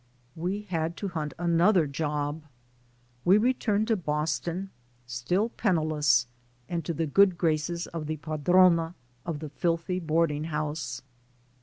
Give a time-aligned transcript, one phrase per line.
[0.35, 2.41] We had to hunt another job.
[3.23, 4.69] We returned to IN THE AMERICAN STORM 83 Boston
[5.05, 6.27] still penniless
[6.67, 8.95] and to the good graces of the "padrona"
[9.27, 11.03] of the filthy boarding house.